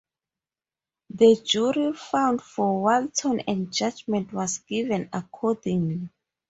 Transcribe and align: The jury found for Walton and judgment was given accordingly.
The 1.11 1.35
jury 1.45 1.93
found 1.93 2.41
for 2.41 2.81
Walton 2.81 3.41
and 3.41 3.71
judgment 3.71 4.33
was 4.33 4.57
given 4.57 5.09
accordingly. 5.13 6.09